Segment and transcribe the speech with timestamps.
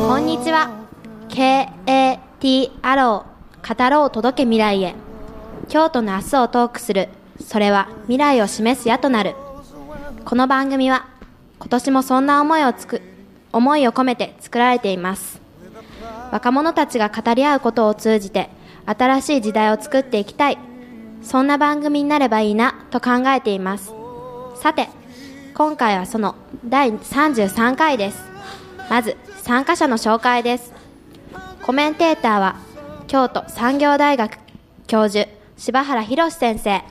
[0.00, 0.70] こんにちは。
[1.28, 4.94] KAT アロー語ろう届け未来へ。
[5.68, 7.10] 京都の明日をトークする。
[7.38, 9.34] それは未来を示す矢となる。
[10.24, 11.06] この番組は
[11.58, 13.02] 今年もそんな思いをつく
[13.52, 15.40] 思いを込めて作られています。
[16.32, 18.48] 若者たちが語り合うことを通じて
[18.86, 20.58] 新しい時代を作っていきたい。
[21.22, 23.92] そんな番組になればいいなと考えています。
[24.56, 24.88] さて
[25.54, 28.30] 今回はその第33回です。
[28.88, 30.72] まず参加者の紹介です
[31.62, 32.56] コメンテーターは
[33.06, 34.38] 京都産業大学
[34.86, 36.82] 教授柴原博先生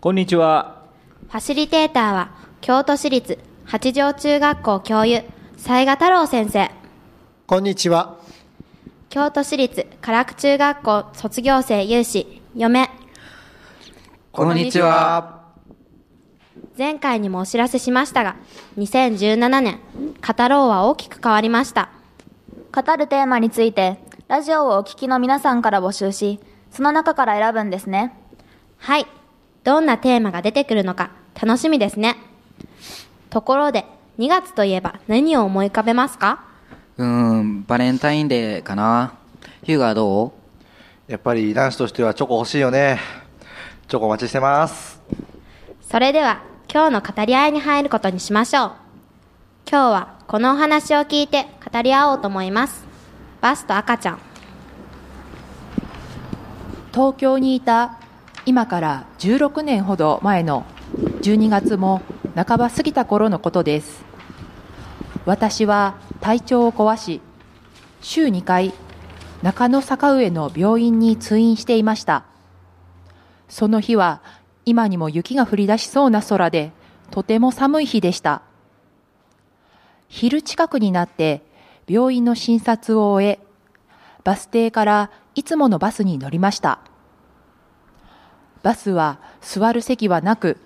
[0.00, 0.82] こんにちは。
[1.28, 2.30] ファシリテーターは
[2.60, 5.24] 京都市立八条中学校教諭
[5.56, 6.70] 雑賀太郎先生
[7.46, 8.18] こんにちは。
[9.08, 12.90] 京都市立唐久中学校卒業生有志嫁
[14.32, 15.41] こんにちは。
[16.78, 18.36] 前回にもお知らせしましたが
[18.78, 19.78] 2017年
[20.26, 21.90] 語ろうは大きく変わりました
[22.72, 28.14] 語るテーマについて、ラジオをお聞きの皆さんから募集し、その中から選ぶんですね。
[28.78, 29.06] はい
[29.62, 31.10] どんなテーマが出てくるのか
[31.40, 32.16] 楽しみですね
[33.28, 33.84] ところで
[34.18, 36.44] 2月といえば何を思い浮かべますか？
[36.96, 39.12] うーん、バレンタインデーかな。
[39.62, 40.32] ヒューガーど
[41.06, 42.98] やっぱり男子としてはチョコ欲しいよね。
[43.88, 45.02] チョコお待ちしてます。
[45.82, 46.42] それでは
[46.72, 48.72] 今日の語り合いに入ることにしましょう。
[49.68, 52.86] 今日はこのお話を聞いて語り合おうと思います。
[53.42, 54.18] バスと赤ちゃん。
[56.94, 57.98] 東京にいた
[58.46, 60.64] 今から16年ほど前の
[61.20, 62.00] 12月も
[62.34, 64.02] 半ば過ぎた頃のことです。
[65.26, 67.20] 私は体調を壊し
[68.00, 68.72] 週2回
[69.42, 72.24] 中野坂上の病院に通院していました。
[73.50, 74.22] その日は
[74.64, 76.72] 今にも雪が降り出しそうな空で
[77.10, 78.42] とても寒い日でした
[80.08, 81.42] 昼近くになって
[81.88, 83.40] 病院の診察を終え
[84.24, 86.78] バス停からいつものバスに乗りました。
[88.62, 90.58] バスは座る席はなく、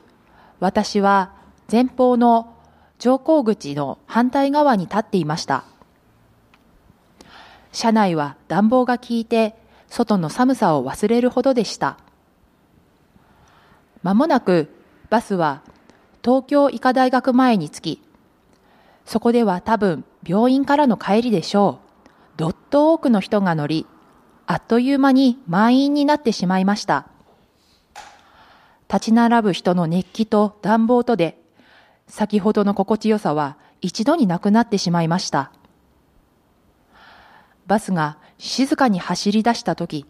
[0.61, 1.33] 私は
[1.71, 2.55] 前方の
[2.99, 5.65] 乗降口の反対側に立っていました。
[7.73, 9.55] 車内は暖房が効いて、
[9.89, 11.99] 外の寒さを忘れるほどでした。
[14.03, 14.69] まもなく
[15.11, 15.63] バスは
[16.25, 18.03] 東京医科大学前に着き、
[19.05, 21.87] そこでは多分病院からの帰りでしょう。
[22.37, 23.87] どっと多くの人が乗り、
[24.47, 27.07] あっという間に満員になってしまいました。
[28.89, 31.41] 立ち並ぶ人の熱気と暖房とで、
[32.09, 35.51] 先ほどの心地よさは一度になくなってしまいました。
[37.67, 40.07] バスが静かに走り出したとき、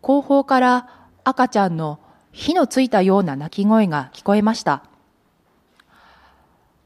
[0.00, 0.88] 後方から
[1.24, 1.98] 赤ちゃんの
[2.32, 4.82] 火のついたような泣き声が聞こえました。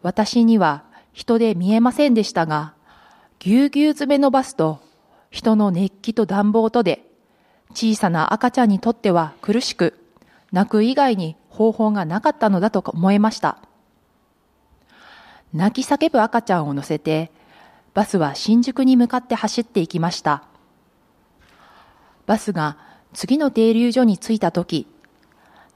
[0.02, 2.74] 私には人で見えませんでしたが、
[3.38, 4.80] ぎゅうぎゅう詰めのバスと
[5.30, 7.08] 人の熱気と暖房とで、
[7.70, 9.98] 小さな赤ちゃんにとっては苦しく、
[10.52, 13.58] 泣く以外に方法がなかったのだと思えました。
[15.52, 17.30] 泣き叫ぶ赤ちゃんを乗せて、
[17.94, 20.42] バスは新宿に向かって走っていきました。
[22.26, 22.76] バスが
[23.12, 24.86] 次の停留所に着いたとき、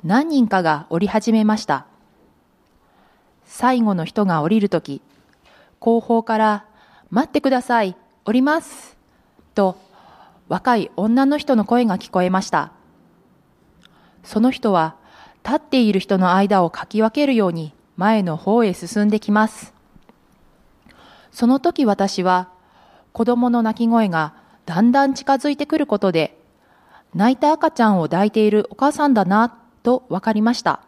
[0.02, 1.84] 何人かが降り始めました。
[3.44, 5.02] 最後の人が降りるとき、
[5.78, 6.64] 後方から、
[7.10, 8.96] 待ってください、降ります。
[9.54, 9.76] と、
[10.48, 12.72] 若い女の人の声が聞こえました。
[14.24, 14.96] その人は、
[15.44, 19.74] 立っている人の間をかき分けるように前の方へ進んできます。
[21.30, 22.48] その時私は、
[23.12, 24.32] 子供の泣き声が
[24.64, 26.38] だんだん近づいてくることで、
[27.14, 30.80] 泣いた赤ちゃんを抱いているお母さんだな、と分かりました。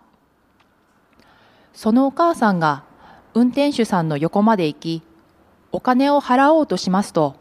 [1.72, 2.84] そのお母さんが
[3.34, 5.02] 運転手さんの横まで行き、
[5.72, 7.36] お金を払おうとしますと、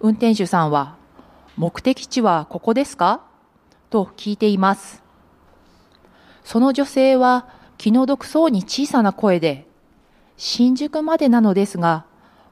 [0.00, 0.96] 運転手さんは、
[1.56, 3.20] 目的地はここですか？
[3.90, 5.02] と聞いています。
[6.42, 9.66] その女性は気の毒そうに小さな声で、
[10.38, 12.06] 新宿までなのですが、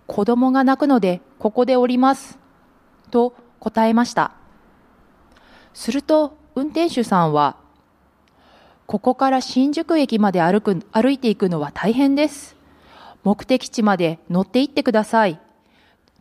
[0.07, 2.39] 子供が泣くのでここで降ります。
[3.11, 4.33] と答えました。
[5.73, 7.57] すると運転手さんは、
[8.89, 12.57] ここから新宿駅まで歩く、歩いていくのは大変です。
[13.23, 15.39] 目的地まで乗って行ってください。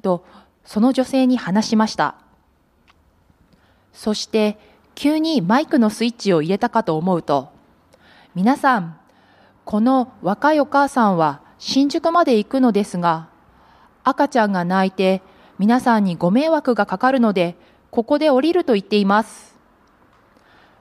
[0.02, 0.26] と、
[0.66, 2.16] その女性に話しました。
[3.94, 4.60] そして、
[4.96, 7.48] 急にマイクのスイッチを入れたかと思うと、
[8.36, 9.00] 皆さん、
[9.64, 13.30] この若いお母さんは新宿まで行くのですが、
[14.04, 15.22] 赤ちゃんが泣いて
[15.58, 17.56] 皆さんにご迷惑がかかるので、
[17.92, 19.57] ここで降りると言っています。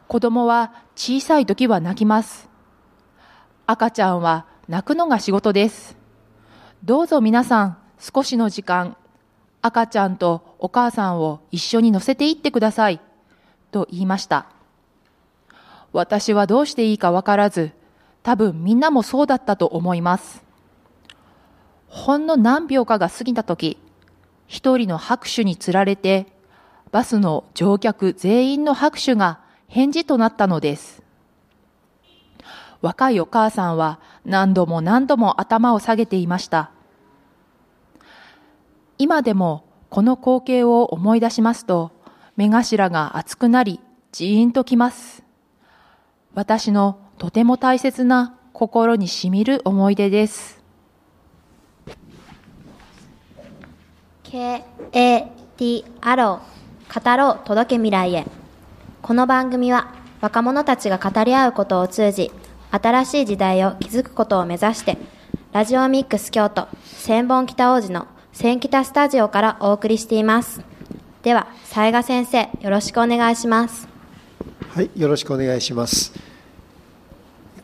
[0.09, 2.49] 子供は小さい時は泣きます。
[3.67, 5.97] 赤ちゃんは泣くのが仕事です。
[6.85, 8.97] どうぞ皆さん少しの時間、
[9.63, 13.01] 赤ちゃんとお母さんを一緒に乗せて行ってください。
[13.73, 14.47] と言いました。
[15.93, 17.73] 私はどうしていいかわからず、
[18.23, 20.45] 多分みんなもそうだったと思います。
[21.89, 23.79] ほんの何秒かが過ぎた時、
[24.47, 26.27] 一人の拍手につられて、
[26.93, 31.03] バスの乗客全員の拍手が返事となったのです。
[32.83, 36.71] 若いお母さんは何度も何度も頭を下げていました。
[38.99, 41.93] 今でもこの光景を思い出しますと、
[42.37, 43.81] 目頭が熱くなり、
[44.13, 45.23] ジーンときます。
[46.35, 50.63] 私のとても大切な心にしみる思い出です。
[54.23, 58.27] K-A-T アロー語ろう届け未来へ
[59.07, 62.33] この番組は若者たちが語り合うことを通じ
[62.73, 64.99] 新しい時代を築くことを目指して
[65.53, 70.61] ラジオミックス京都千本北王子の千北スタジオからお送りしています
[71.23, 73.87] では雑賀先生よろしくお願いします
[74.75, 76.13] はい、よろしくお願いします。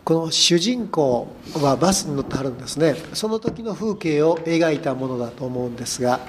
[0.04, 1.26] この主人公
[1.60, 2.94] はバスに乗ってはるんですね。
[3.12, 6.20] その時の風景を描いたものだと思うんですが、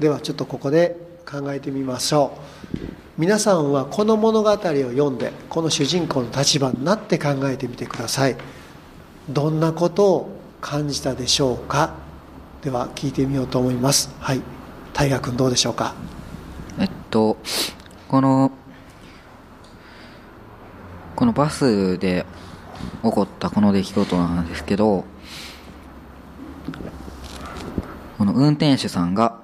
[0.00, 2.38] ではちょっとここで考えてみましょ
[2.74, 2.78] う。
[3.18, 8.36] 皆さんはこの物語を読んで、この主人公の立場になって考えてみてください。
[9.28, 10.30] どんなことを
[10.60, 11.94] 感じたでしょうか？
[12.62, 14.14] では聞いてみようと思います。
[14.20, 14.40] はい、
[14.92, 15.94] 大河君どうでしょうか？
[16.78, 17.36] えっと
[18.06, 18.52] この
[21.16, 22.24] このバスで
[23.02, 25.04] 起こったこの出来事なんですけど
[28.18, 29.40] この運転手さんが、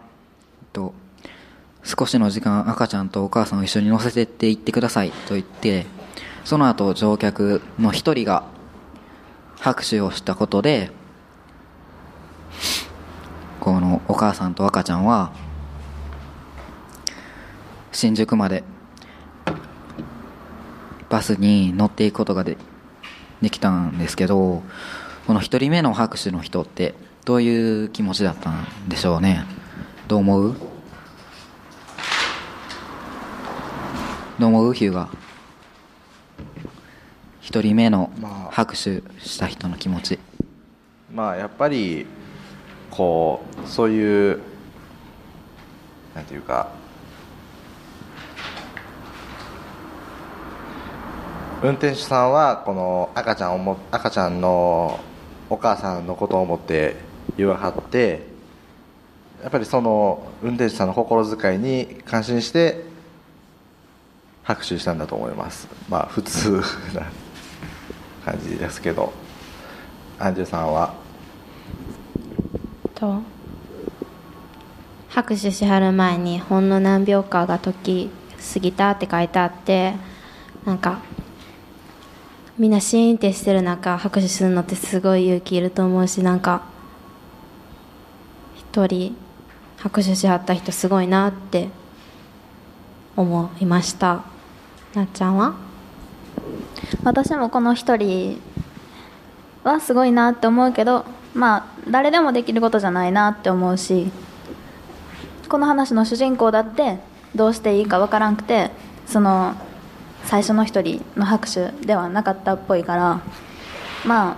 [1.99, 5.85] 少しの時間赤ちゃんとお母さんを一緒に乗せてって行ってくださいと言って
[6.43, 8.45] その後乗客の一人が
[9.59, 10.91] 拍手をしたことで
[13.61, 15.33] このお母さんと赤ちゃんは
[17.93, 18.65] 新宿まで
[21.11, 22.57] バスに乗っていくことがで
[23.43, 24.63] できたんですけど
[25.27, 26.95] この一人目の拍手の人って
[27.27, 29.45] どういう気持ちだったんでしょうね。
[30.09, 30.72] どう思う？
[34.43, 35.09] どう思うヒューが
[37.41, 40.19] 一人目のまあ拍手した人の気持ち。
[41.15, 42.07] まあやっぱり
[42.91, 44.41] こうそういう
[46.17, 46.71] なんていうか
[51.63, 54.99] 運転手さんはこの赤ちゃんをも赤ちゃんの
[55.51, 56.97] お母さんのことを思って
[57.37, 58.27] 言わはって
[59.41, 62.91] やっぱりその運転手さんの心遣いに感心して
[64.43, 65.69] 拍手したんだと思います。
[65.89, 66.63] まあ普通
[66.95, 67.11] な
[68.25, 69.13] 感じですけど。
[70.19, 70.95] アンジュさんは？
[72.95, 73.23] と
[75.09, 78.09] 拍手しはる前にほんの何秒かが時
[78.55, 79.95] 過ぎたって書いてあって
[80.65, 81.01] なんか
[82.57, 86.63] みんなシーンってしてる中拍手するのってすごい勇気いると思うしなんか
[88.55, 89.17] 一人
[89.79, 91.69] 拍手しはった人すごいなって
[93.17, 94.23] 思いました。
[94.95, 95.55] なっちゃんは？
[97.05, 98.41] 私もこの一人
[99.65, 101.05] はすごいなって思うけど
[101.35, 104.11] まあ誰でもできることじゃないなって思うし
[105.49, 106.99] この話の主人公だって
[107.35, 108.71] どうしていいかわからんくて
[109.07, 109.55] その
[110.25, 113.21] 最初の一人の拍手ではなかったっぽいから
[114.07, 114.37] まあ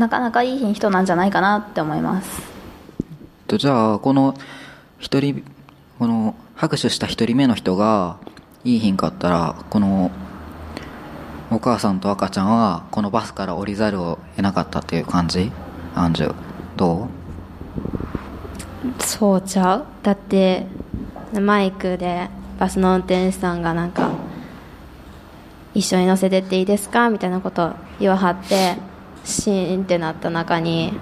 [0.00, 2.42] なかなかいい人なんじゃないかなって思います。
[3.46, 4.34] とじゃあこの
[4.98, 5.44] 一人
[5.98, 8.18] この拍手した一人目の人が
[8.64, 10.10] いい品かったらこの
[11.50, 15.52] お母さんと赤ちゃんはこのバスから降りざるを得なかったっていう感じ？
[15.94, 16.34] アンジュ
[16.76, 19.02] どう？
[19.02, 19.86] そうちゃう？
[20.02, 20.66] だって
[21.38, 24.12] マイクでバスの運転手さんがなんか
[25.74, 27.10] 一緒に乗せてっていいですか？
[27.10, 28.76] みたいなこと言わはって
[29.24, 30.94] シーンってなった中に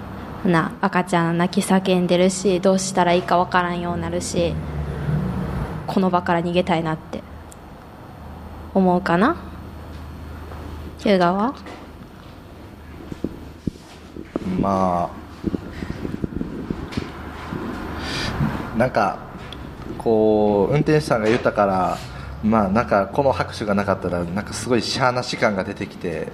[0.43, 4.53] な赤ちゃん泣き叫んでるしどうしたらいいかわからんようになるし
[5.87, 7.23] この場から逃げたいなって。
[8.73, 9.35] 思うかな？
[10.99, 11.53] ヒューガは？
[14.59, 15.11] ま
[18.75, 19.19] あなんか
[19.97, 21.97] こう運転手さんが言ったから
[22.43, 26.29] まあなんかこの拍手がなかったらなんかすごいしゃーなし感が出てきて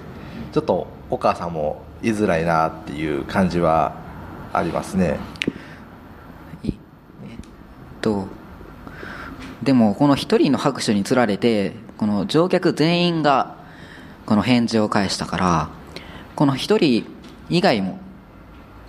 [0.52, 3.94] ちょっとお母さんも言いづらいなっていう感じは
[4.52, 5.18] ありますね。
[6.64, 6.72] えっ
[8.00, 8.26] と
[9.62, 13.56] でもこの一人の拍手につられてこの乗客全員が
[14.24, 15.68] この返事を返したから
[16.34, 17.04] この一人
[17.50, 17.98] 以外も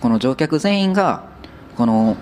[0.00, 1.22] この乗客全員が
[1.76, 2.16] この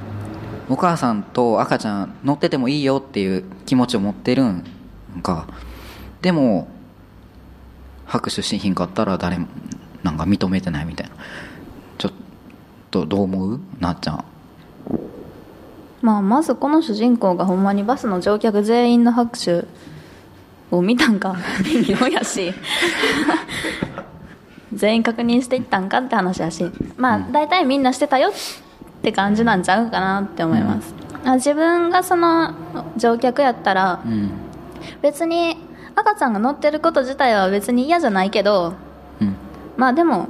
[0.69, 4.65] お母さんと赤ちゃん乗っててもいいよっていう気持ちを持ってるん
[5.23, 5.47] か。
[6.23, 6.67] でも
[8.05, 9.47] 拍手しひんかったら誰も
[10.03, 11.15] なんか認めてないみたいな。
[11.99, 12.13] ちょっ
[12.91, 13.61] とどう思う？
[13.79, 14.25] なっちゃん。
[16.03, 19.67] まあ、まずこの主人公がほんまにバスの乗客全員の拍手
[20.71, 21.37] を見たんか。
[21.65, 22.53] 微妙やし。
[24.73, 26.71] 全員確認していったんかって話やし。
[26.97, 28.33] まあ大体みんなしてたよっ
[29.03, 32.55] て感じなんちゃうかなって思います、あ自分がその
[32.97, 34.31] 乗客やったらうん。
[35.03, 35.57] 別に
[35.95, 38.75] 赤ちゃんが乗ってること自体は別に嫌じゃないけど
[39.21, 39.35] うん。
[39.77, 40.29] まあでも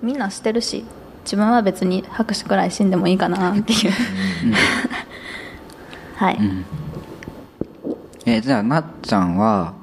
[0.00, 0.84] みんなしてるし
[1.24, 3.92] 自分は別に拍手くらい死んでもいいかなっていう。
[6.16, 6.64] はい、うん
[8.24, 9.74] えじゃあなっちゃんは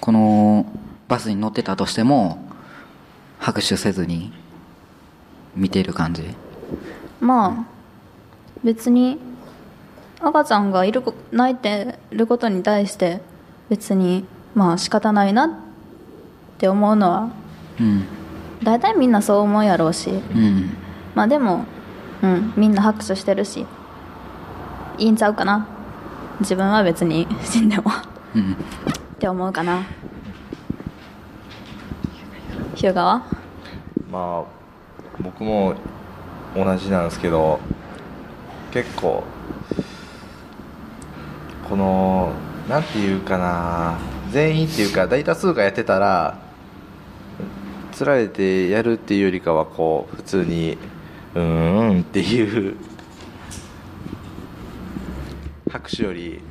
[0.00, 0.66] この
[1.08, 2.44] バスに乗ってたとしても
[3.38, 4.32] 拍手せずに
[5.56, 6.22] 見てる感じ？
[7.20, 7.66] まあ
[8.62, 9.18] 別に
[10.20, 13.20] 赤ちゃんがいるこ泣いてることに対して
[13.70, 15.50] 別にまあ仕方ないなっ
[16.58, 17.30] て思うのは
[17.80, 18.04] うん。
[18.62, 20.10] 大体みんなそう思うやろうし。
[20.10, 20.76] うん。
[21.14, 21.64] まあでも
[22.22, 23.64] うんみんな拍手してるし
[24.98, 25.66] いいんちゃうかな
[26.40, 27.84] 自分は別に死んでも
[28.34, 28.52] うん。
[28.52, 28.56] っ
[29.18, 29.84] て思うかな。
[32.74, 33.22] 日向は？
[34.10, 34.50] まあ
[35.20, 35.74] 僕も
[36.56, 37.60] 同じなんですけど
[38.72, 39.22] 結構
[41.68, 42.32] この
[42.68, 43.98] なんていうかな
[44.30, 46.38] 全員っていうか大多数がやってたら
[47.92, 50.78] つられてやるっていうよりかはこう普通に
[51.34, 52.76] うーんっていう
[55.80, 56.42] 拍手より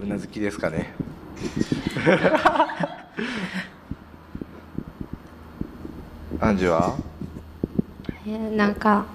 [0.00, 0.94] うなずきですかね。
[6.40, 6.94] アンジュは？
[8.28, 9.06] えーなんか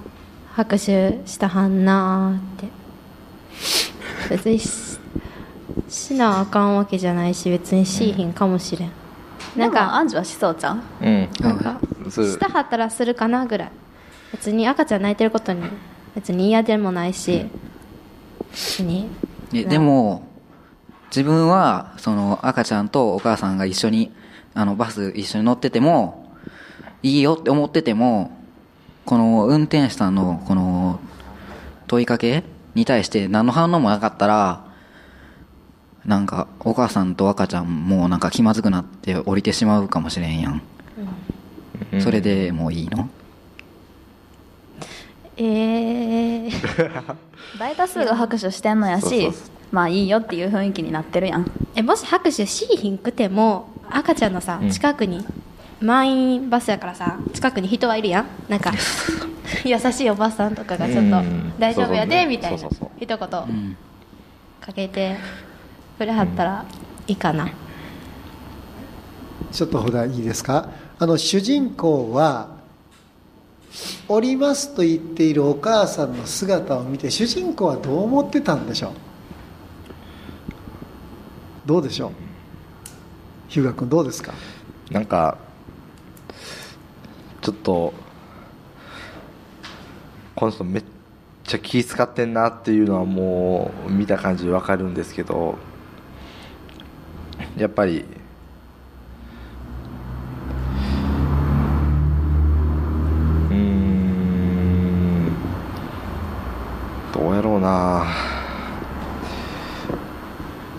[0.54, 2.68] 拍手したはんなーって。
[4.30, 5.00] 別にし
[5.88, 8.92] しなあかんわけじゃないし別にしいひんかもしれん、
[9.56, 10.80] なんでもかアンジュはしそうちゃう？
[11.02, 11.30] うん。
[11.40, 11.80] なんか
[12.10, 13.72] したはったらするかなぐらい。
[14.34, 15.62] 別に赤ちゃん泣いてることに
[16.16, 17.48] 別に嫌でもないし。
[18.52, 19.08] 別に？
[19.54, 20.28] えでも
[21.08, 24.12] 自分はその赤ちゃんとお母さんが一緒に
[24.54, 26.36] あのバス一緒に乗ってても
[27.04, 28.32] いいよって思ってても
[29.06, 31.00] この運転手さんのこの
[31.88, 32.44] 問いかけ
[32.74, 34.66] に対して何の反応もなかったら
[36.06, 40.62] なんかお母さんと赤ちゃんもなんか気まずくなって降りてしまうかもしれんやん、
[42.02, 43.08] それでもういいの？
[45.38, 47.16] えー、
[47.60, 49.30] 大多数が拍手してんのやし
[49.72, 51.50] まあいいよっていう雰囲気になってるやん。
[51.76, 54.70] えもし拍手しいひんくても赤ちゃんのさうん。
[54.70, 55.26] 近くに、
[55.82, 58.26] 満員バスやからさ近くに人はいるやん。
[58.48, 58.72] なんか
[59.66, 62.58] 優しいおばさんとかがちょっとうん「大丈夫やで」みたいな
[63.00, 63.76] 一言かうん。
[64.76, 65.18] けて
[65.98, 66.66] くれはったら
[67.08, 67.50] いいかな、
[69.52, 70.70] ちょっとほらいいですか？
[71.00, 72.48] あの主人公は
[74.08, 78.92] 降りますと言っているお母さんの姿を見て主人公はどう思ってたんでしょう？
[81.66, 82.12] どうでしょう？
[83.48, 84.34] 日向君どうですか？
[84.92, 85.38] なんか
[87.42, 87.94] ちょっと
[90.36, 90.84] この人めっ
[91.44, 95.58] ちゃ気使ってんなっていうのはもう見た感じわかるんですけど
[97.58, 98.06] やっぱり
[103.50, 105.34] うーん
[107.14, 108.06] どうやろうな。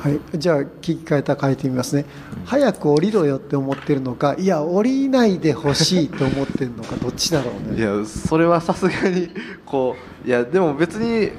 [0.04, 2.04] はい、じゃあ聞き換えた変えてみますね、
[2.44, 7.78] 早く降りろよって思ってるのかいや降りないでほしいと思ってるのかどっちだろうね。
[7.78, 9.30] いやそれはさすがに
[9.64, 11.30] こういやでも別に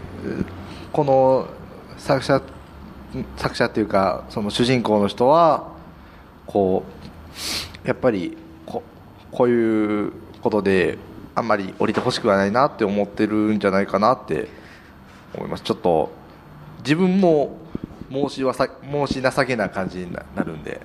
[0.91, 1.47] この
[1.99, 2.41] 作者
[3.37, 5.71] 作者っていうかその主人公の人は
[6.47, 6.83] こ
[7.83, 8.35] うやっぱり
[8.65, 8.81] こ
[9.31, 10.11] こういう
[10.41, 10.97] ことで
[11.35, 14.47] あんまり降りてほしくはないなって思ってるんじゃないかなって
[15.35, 15.63] 思います。
[15.63, 16.11] ちょっと
[16.79, 17.57] 自分も
[18.11, 20.81] 申しわさ申し情けな感じにななるんで。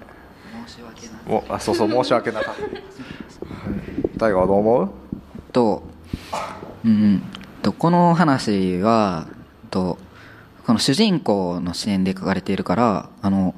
[0.66, 2.60] 申し訳ないもうあそうそう申し訳なかった
[4.18, 4.90] 大河はどう思う？
[5.52, 5.82] と、
[6.84, 7.22] うんうん、
[7.62, 9.26] とこの話は
[9.70, 9.98] と
[10.66, 13.54] この主人公の視点で書かれているからあの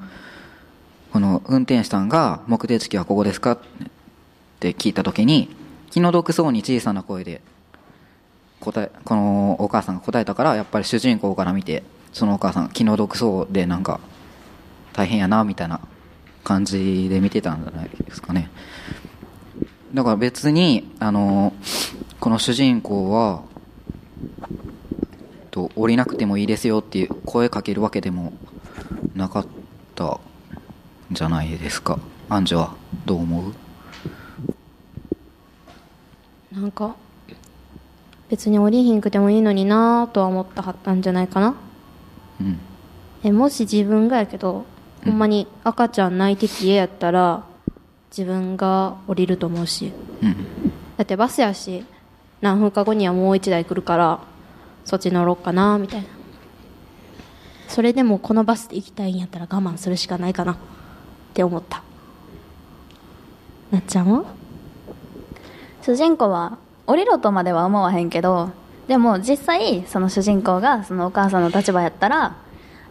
[1.12, 3.58] この運転手さんが「目的地はここですか?」っ
[4.60, 5.54] て聞いた時に
[5.90, 7.42] 気の毒そうに小さな声で
[8.62, 14.00] 答えこのお母さんが答えたからやっぱり主人公から見てそのお母さん気の毒そうでなんか
[14.92, 15.80] 大変やなみたいな
[16.44, 18.50] 感じで見てたんじゃないですかね。
[19.94, 21.52] だから別にあの
[22.18, 23.42] この主人公は
[25.50, 28.32] と降りなくてもいいですよっていう声かけるわけでも
[29.14, 29.46] なかっ
[29.94, 30.20] たん
[31.10, 31.98] じゃないですか。
[32.30, 32.74] アンジュは。
[33.04, 33.52] どう思
[36.52, 36.54] う？
[36.54, 36.96] なんか
[38.32, 41.54] 別に降りひんくてもいいのになとは思ったはったんじゃないかな。
[42.40, 42.58] うん。
[43.22, 44.64] えもし自分がやけど、
[45.04, 47.44] ほんまに赤ちゃん泣いてて家やったら
[48.10, 49.92] 自分が降りると思うし。
[50.22, 50.32] うん。
[50.96, 51.84] だってバスやし
[52.40, 54.20] 何分か後にはもう一台来るから
[54.86, 56.08] そっち乗ろうかなみたいな。
[57.68, 60.56] それでもこのバスで行きたいんやったら我慢するしかないかなっ
[61.34, 61.82] て思った。
[63.70, 64.24] なっちゃんは？
[65.82, 68.50] 主人公は降りろとまでは思わへんけど
[68.88, 72.36] でも実際その主人公がそのお母さんの立場やったら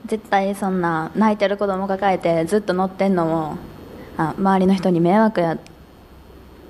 [0.06, 3.58] 絶対そんな泣いてる子供抱えてずっと乗ってんのも
[4.18, 5.60] あ周りの人に迷惑やっ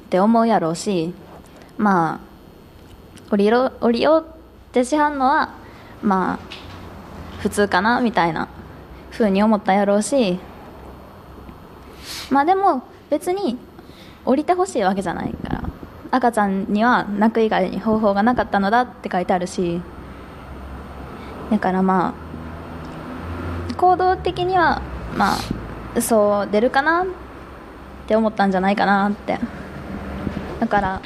[0.09, 1.13] て思うやろうし
[1.77, 5.53] まあ降りろ降りようってしはんのは
[6.01, 6.39] まあ
[7.39, 8.49] 普通かなみたいな
[9.11, 10.39] 風に思ったやろうし
[12.29, 13.57] まあでも別に
[14.25, 15.80] 降りてほしいわけじゃないから。
[16.11, 19.81] 赤ちゃんには泣く以外に方法がなかったのだって書いてあるし
[21.49, 22.13] だからま
[23.69, 24.81] あ行動的には
[25.15, 25.37] ま
[25.95, 27.05] あそう出るかなっ
[28.07, 29.39] て思ったんじゃないかなって。
[30.59, 31.01] だから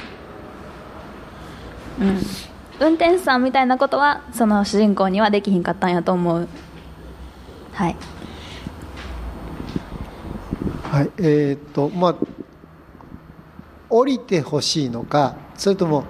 [2.00, 2.22] うん。
[2.78, 6.48] 運転手さんみたいなことはその主人公にはできひんかったんやと思う。
[7.72, 7.96] はい。
[10.84, 11.10] はい。
[11.18, 12.16] えーっとまあ
[13.98, 16.04] 降りてほしいのかそれとも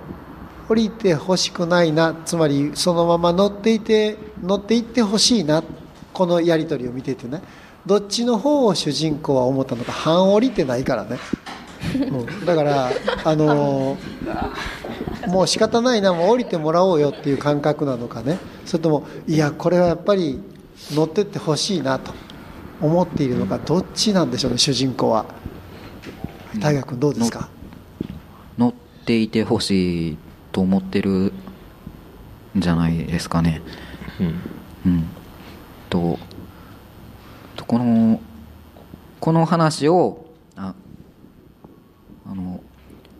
[0.68, 5.63] 降りてほしくないなつまりそのまま乗っていて乗っていってほしいな
[6.13, 7.42] このやり取りを見ててね。
[7.86, 11.20] どっちの方を主人公は思ったのか半降りてないからね、
[12.10, 12.89] うん、だから
[13.24, 18.38] あのーもう仕方ないなもう降りてもらおうよっていう感覚なのかね。
[18.65, 20.39] それともいやこれはやっぱり
[20.94, 22.12] 乗ってってほしいなと
[22.81, 25.25] 思っているのかどっちなんでしょうね主人公は。
[26.59, 27.50] 大河君どうですか？
[28.57, 28.74] 乗っ
[29.05, 30.18] ていてほしい
[30.51, 31.33] と思ってる
[32.57, 33.61] んじゃないですかね。
[34.20, 34.39] うん。
[34.85, 35.07] うん。
[35.89, 36.20] と
[37.55, 38.20] とこの
[39.20, 40.74] この話をあ
[42.25, 42.61] あの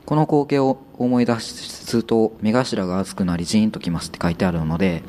[0.06, 5.04] この光景を思い出すと目頭が熱くなりジーンときますって書いてあるので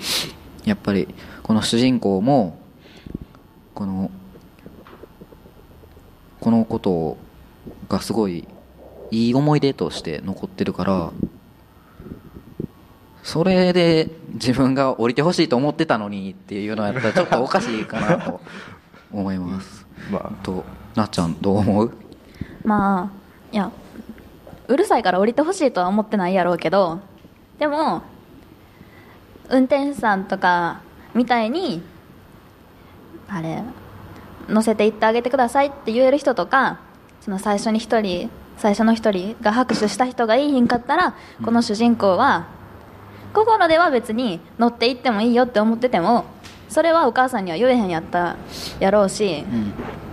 [0.64, 1.08] やっぱり
[1.42, 2.58] この主人公も
[3.74, 4.10] この
[6.40, 7.16] このこと
[7.88, 8.46] がすごい
[9.10, 11.10] いい思い出として残ってるから
[13.22, 18.40] それで自分が降りてほしいと思ってたのにっていうのやったらちょっとおかしいかなと
[19.12, 19.86] 思います。
[20.10, 20.64] まと
[20.94, 21.92] なっちゃんどう思う？
[22.64, 23.16] まあ
[23.52, 23.70] いや
[24.68, 27.00] うるさいから降りてほしいとは思ってないやろうけど
[27.58, 28.02] でも
[29.48, 30.80] 運転手さんとか
[31.14, 31.82] みたいに
[33.28, 33.62] あれ
[34.48, 36.78] 乗せて行ってあげてくださいって言える人とか
[37.20, 41.14] その最初に一人最初の一人が拍手した人がいいひんかったら
[41.44, 42.48] この主人公は
[43.34, 46.24] 心では別に乗って行ってもいいよって思ってても
[46.68, 48.36] それはお母さんには言えへんやった
[48.80, 49.72] やろうし、うん。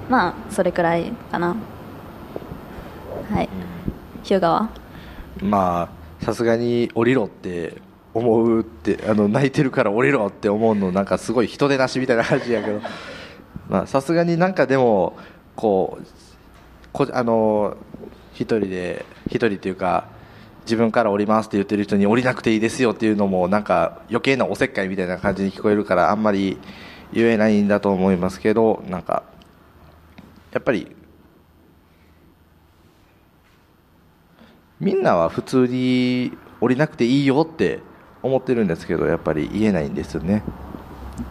[0.10, 1.56] まあそれくらいかな。
[3.32, 3.50] はい。
[4.24, 4.64] 日向は？
[4.64, 4.70] あ
[5.42, 5.90] ま
[6.22, 7.82] あさすがに降りろって
[8.14, 12.82] 思うってあの泣いてるから降りろって思うのなんかすごい人でなしみたいな感じやけど。
[13.70, 15.18] まあさすがになんかでも
[15.56, 16.04] こう
[16.94, 17.76] こあの
[18.34, 20.08] 一人で一人っていうか
[20.66, 26.58] 自分から降りますって言ってる人に降りなくていいですよっていうのもなんか余計なおせっかいみたいな感じに聞こえるからあんまり
[27.12, 29.24] 言えないんだと思いますけどなんか
[30.52, 30.96] やっぱり
[34.80, 37.80] みんなは普通に降りなくていいよって
[38.22, 40.44] 思ってるんですけどやっぱり言えないんですよね。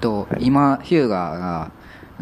[0.01, 1.71] と今ヒューガーが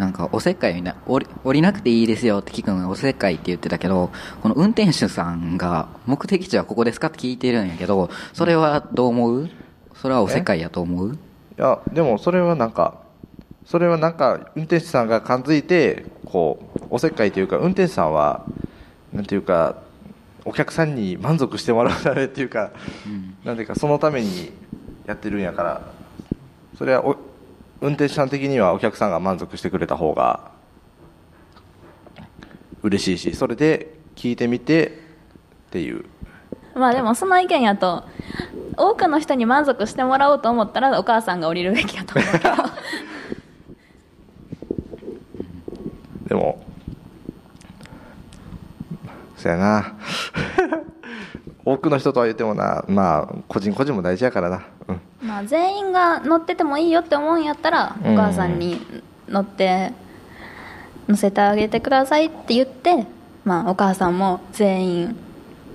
[0.01, 4.11] なんかおせっかいみんな降り降りなくていいですよって聞くのがおせっかいって言ってたけど
[4.43, 9.51] この運転手さんが目的地はここですかって聞いてるんやけどそれはどう思う？
[9.95, 11.13] それはおせっかいやと思う？
[11.13, 11.17] い
[11.59, 13.03] やでもそれはなんか
[13.67, 18.47] それはなんか運転手さんが感づいてこうおせっかいというか運転手さんは
[19.13, 19.83] なんていうか
[20.47, 22.71] お客さんに満足してもらうためっていうか、
[23.45, 24.51] なんていうかそのために
[25.05, 25.83] やってるんやから
[26.79, 27.19] それはお
[27.81, 30.51] 運転手さん的にはお客さんが満足してくれた方が
[32.83, 34.90] 嬉しいしそれで聞いてみてっ
[35.71, 36.05] ていう。
[36.75, 38.05] まあでもその意見やと
[38.77, 42.51] 多くの人に満足してもらおうと思ったらお母さんが降りるべきやと思うけど。
[46.29, 46.64] でも
[49.37, 49.95] そやな
[51.73, 58.81] 多くの人とは言ってもなまあ個人個人も大事やからな、うん、まあ、全員が乗っててもいいよって思うんやったらお母さんに
[59.29, 59.93] 乗って
[61.09, 63.07] 乗せてあげてくださいって言って、
[63.45, 65.17] まあ、お母さんも全員、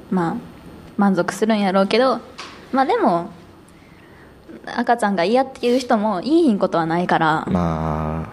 [0.10, 0.36] まあ、
[0.98, 2.20] 満足するんやろうけど、
[2.72, 3.30] まあ、でも
[4.66, 8.28] 赤ちゃんが嫌っていう人もいいひんことはないから、ま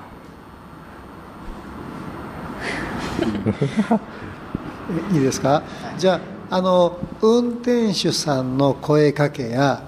[5.12, 5.62] いいですか？
[5.98, 6.20] じゃあ
[6.54, 9.82] あの運転手さんの声かけや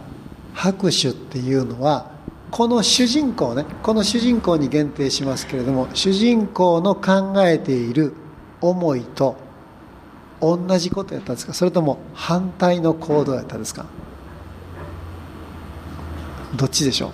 [0.54, 2.10] 拍手っていうのは
[2.50, 8.14] この主人公ねこの主人公に限定しますけれども主人公の考えている
[8.62, 9.36] 思いと
[10.40, 11.52] 同じことやったんですか？
[11.52, 13.84] それとも反対の行動やったんですか？
[16.56, 17.10] どっちでしょう？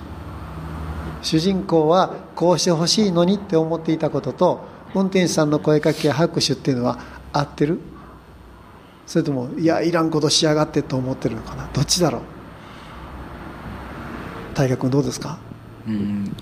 [1.22, 7.00] 主人公はこうしてほしいのにって思っていたことと運転手さんの声かけや拍手っていうのは
[7.32, 7.80] 合ってる？
[9.10, 11.68] それともいやいらんことしやがってと思ってるのかな。
[11.72, 12.22] どっちだろう？
[14.54, 15.40] 大河君どうですか？
[15.88, 16.36] うん。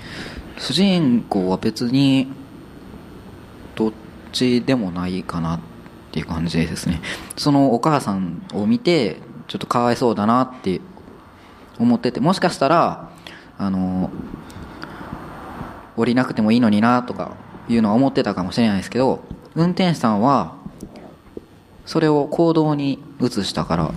[0.59, 2.31] 主人公は別に
[3.75, 3.93] どっ
[4.33, 5.61] ちでもないかなっ
[6.13, 7.01] ていう感じですね。
[7.39, 10.83] そのお母さんを見てちょっとかわいそうだなって
[11.79, 13.11] 思っててもしかしたら
[13.57, 14.11] あの
[15.97, 17.35] 降りなくてもいいのになとか
[17.67, 20.58] いうのは思ってたかもしれないですけど運転手さんは
[21.89, 23.93] それを行動に移したから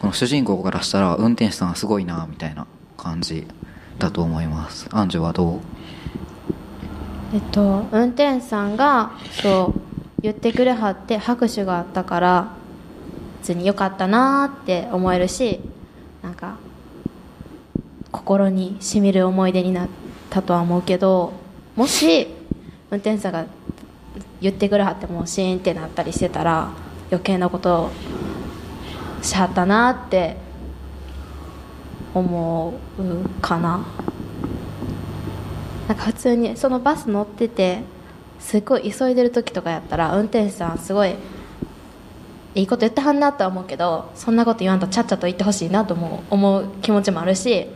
[0.00, 3.44] この主人公からしたら運転手さんはすごいなみたいな感じ
[3.98, 4.86] だと思います。
[4.92, 5.60] アンジュはどう？
[7.34, 9.10] えっと運転手さんが
[9.42, 9.80] そう
[10.22, 12.52] 言ってくれはって拍手があったから
[13.40, 15.58] 別に良かったなーって思えるし
[16.22, 16.56] なんか
[18.12, 19.88] 心にしみる思い出になっ
[20.30, 21.32] たとは思うけど
[21.74, 22.28] もし
[22.92, 23.46] 運転手さんが
[24.44, 26.68] 言ってくれはってもうシーンってなったりしてたら
[27.10, 27.90] 余計なことを
[29.22, 30.36] しはったなって
[32.12, 33.86] 思うかな。
[35.88, 37.80] なんか普通にそのバス乗ってて
[38.38, 41.14] すごい急いでる時とかやったら運転手さんすごい
[42.54, 47.66] いいこと言ってはんなとは思うけどそんなこと言わんとちゃっちゃと言ってほしいなとも思う気持ちもあるし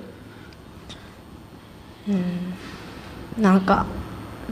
[2.08, 2.12] う
[3.40, 3.86] んなんか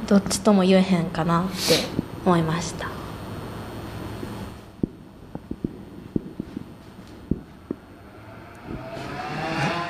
[0.07, 2.88] どっちとも言えへんかなって思いました。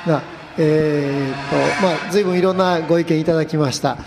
[0.05, 0.21] な
[0.57, 3.97] えーっとまあ随分いろんなご意見いただきました。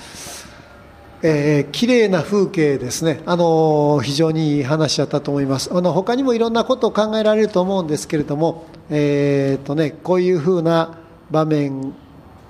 [1.23, 5.69] えー、綺麗な風景ですね、あのー非常にいい話だったと思います。
[5.75, 10.99] あの他にもいろんなことを考えられると思うんですけれども、えーとね、こういうふうな
[11.31, 11.93] 場面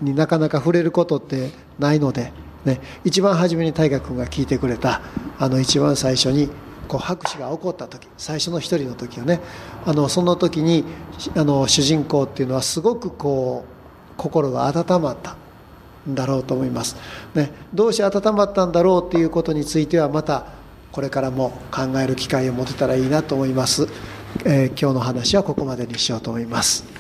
[0.01, 2.33] になかなか触れることってないので、
[2.65, 5.01] ね、一番初めに大河君が聞いてくれた
[5.39, 6.51] あの一番最初に
[6.89, 9.41] こう拍手が起こった時最初の一人の時よね
[9.87, 10.85] あのその時に
[11.37, 15.37] あの主人公っていうのはすごくこう心が温まった
[16.09, 16.97] んだろうと思います、
[17.35, 20.47] ね、どうして温まったんだろうということについてはまた
[20.93, 23.89] これからも考える機会を持てたらいいなと思います、
[24.45, 27.00] えー今日の話はここまでにしようと思います。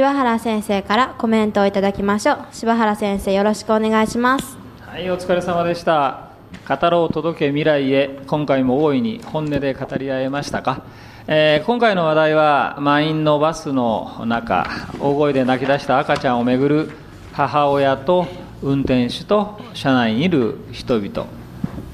[0.00, 6.30] 柴原先生からコメントをいただきましょう柴原先生よろしくお願いしますはい、お疲れ様でした。
[6.66, 10.84] 語ろう届け未来へ、今回も大いに本音で語り合えましたか？
[11.26, 14.66] えー今回の話題は満員のバスの中、
[15.00, 16.90] 大声で泣き出した赤ちゃんをめぐる
[17.34, 18.26] 母親と
[18.62, 21.26] 運転手と車内にいる人々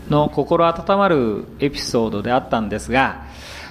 [0.08, 3.26] の心温まるエピソードであったんですが、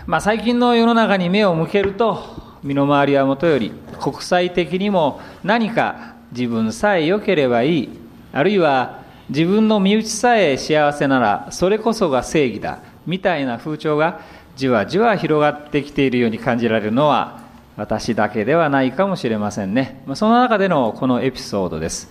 [0.08, 7.90] まあ、最近の世の中に目を向けると身の回りはもとより国際的にも何か自分さえ良ければいい
[8.34, 14.20] あるいは自分の身内さえ幸せならそれこそが正義だみたいな風潮が
[14.56, 17.44] じわじわ広がってきているように感じられるのは
[17.78, 20.02] 私だけではないかもしれませんね。
[20.08, 22.10] まあその中でのこのエピソードです、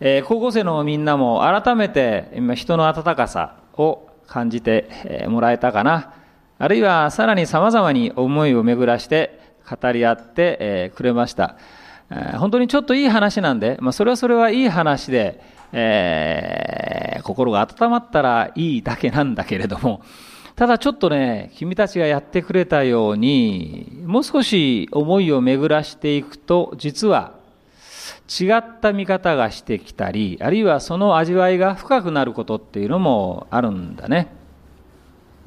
[0.00, 6.12] えー高校生のみんなも改めて今人の温かさを感じてもらえたかな。
[6.60, 11.56] あるいはさらに様々に思いを巡らして語り合ってえくれました。
[12.38, 15.40] 本当にちょっといい話なんで、まあ、それはそれはいい話で、
[15.72, 20.02] えー心が温まったらいいだけなんだけれども、
[20.56, 27.34] ただちょっとね、君たちがやってくれたように、もう少し思いを巡らしていくと、実は
[28.28, 34.37] 違った見方がしてきたり、あるいはその味わいが深くなることっていうのもあるんだね。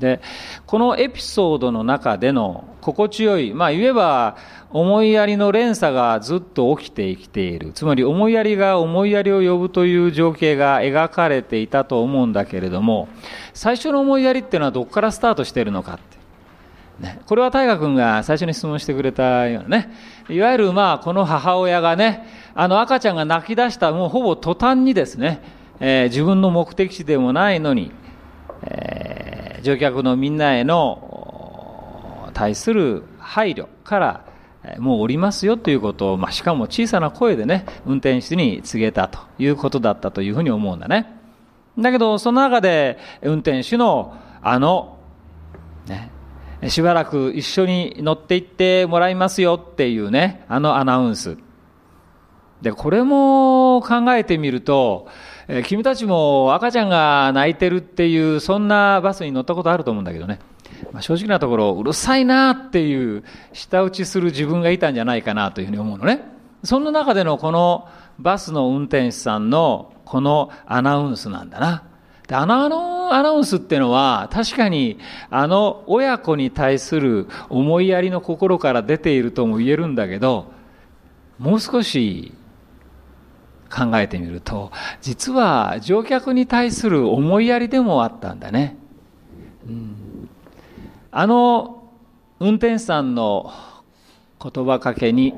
[0.01, 0.19] で
[0.65, 4.35] このエピソードの中での心地よいまあ言えば
[4.71, 7.71] 思いやりの連鎖がずっと起きてきている。
[7.73, 13.07] つまり思いやりが思いやりを呼ぶという情景が描かれていたと思うんだけれども
[13.53, 16.21] 最初の思いやりっていうのはどこからスタートしているのかって。
[17.01, 19.91] ね、これは大河君が最初に質問してくれたようなね。
[20.29, 25.41] いわゆるまあこの母親がねあの赤ちゃんが泣き出したもうほぼ途端にですね、
[25.79, 27.91] えー、自分の目的地でもないのに、
[28.63, 28.90] えー、
[29.62, 34.26] 乗客のみんなへの対する配慮から
[34.78, 41.15] もう降りますよということを、まあ、しかも小さな声でね運転手に告げたということだったというふうに思うんだね
[41.78, 44.97] だけどその中で運転手のあの
[45.88, 46.12] ね
[46.69, 51.38] しばらく一緒に乗って行ってもらいますよっていうね、あのアナウンス。
[52.62, 55.08] で、これも考えてみると、
[55.47, 60.39] え君たちも赤ちゃんが泣いてるっていう、そんなバスに乗ったことあると思うんだけどね。
[60.91, 63.23] まあ、正直なところ、うるさいなっていう、
[63.54, 66.23] 舌打ちする自分がいたんじゃないかなというふうに思うのね。
[66.63, 67.88] そんな中でのこの
[68.19, 71.84] バスの運転手さんのこのアナウンスなんだな。
[72.27, 74.99] であのアナウンスっていうのは確かに
[75.30, 80.54] あの親子に対する思いやりの心から出ているとも言えるんだけど
[81.39, 82.34] もう少し
[83.71, 88.77] 考えてみると実は乗客に対する思いやりでもあったんだね、
[89.67, 90.29] うん、
[91.12, 91.89] あの
[92.39, 93.51] 運転手さんの
[94.41, 95.36] 言葉かけに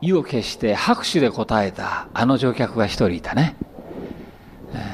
[0.00, 3.56] 意を決して拍手で答えたあの乗客が一人いたね。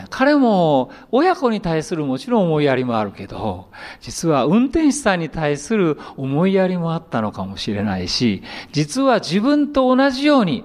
[0.08, 3.68] 彼も親子に対するもちろん思いやりもあるけど、
[4.00, 10.64] 実は運転手さんに対する思いやりもあったのかもしれないし、実は自分と同じように、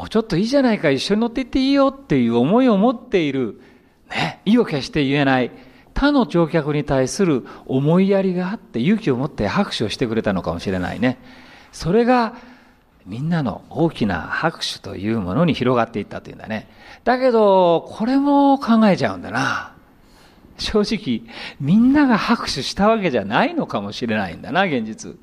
[0.00, 3.60] もうちょっといいじゃないか、一緒に乗っていっていいよっていう思いを持っている、
[4.08, 5.50] ね、意を決して言えない、
[5.92, 11.18] 他の乗客に対する思いやりがあって勇気を持って拍手をしてくれたのかもしれないね。
[11.70, 12.34] それが
[13.04, 16.70] みんなの大きな拍手というものに広がっていったというんだね。
[17.04, 19.74] だけど、これも考えちゃうんだな。
[20.56, 25.18] 正直、みんなが拍手したわけじゃないのかもしれないんだな、現実。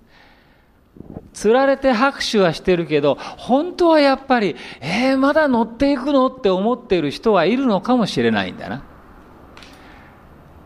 [1.33, 8.83] 釣られて拍手はしてるけど、本当はやっぱり、えー、まだ乗っていくのって思っている人はいるのかもしれないんだな。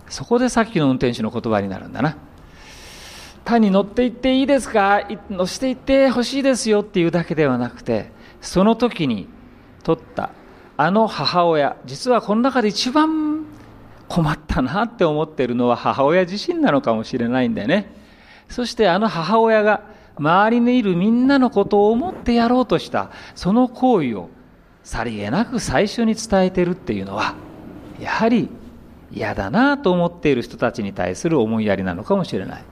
[0.07, 2.17] そこでさっきの運転手の言葉になるんだな。
[3.43, 5.01] 単に乗っていっていいですか？
[5.29, 9.27] 乗せていってほしいですよっていうだけではなくて、その時に
[9.83, 10.29] 取った
[10.77, 13.45] あの母親、実はこの中で一番
[14.07, 17.93] 困ったなって思ってるのは母親自身なのかもしれないんだよね。
[18.47, 24.29] そしてあの母親が周りにいるみんなのことを思ってやろうとしたその行為を
[24.83, 27.35] さりげなく最初に伝えてるっていうのは
[27.99, 28.49] やはり
[29.11, 32.63] 嫌だなと思っている人たちに対する思いやりなのかもしれない。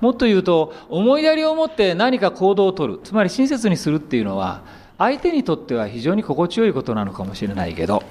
[0.00, 4.62] もっと言うと思いやりを持って何か行動をとるつまり親切にするっていうのは
[4.96, 8.04] 相手にとっては非常に心地よいことなのかもしれないけど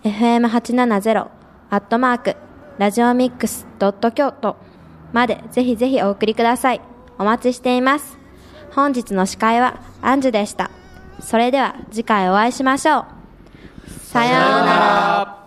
[0.06, 1.28] fm870
[1.72, 2.36] アットマーク
[2.78, 4.56] ラジオミックスドット京都
[5.13, 6.82] までぜひぜひお送りください。
[7.18, 8.20] お待ちしています。
[8.72, 10.70] 本日の司会はアンジュでした。
[11.22, 13.06] それでは次回お会いしましょう。
[13.89, 15.45] さようなら。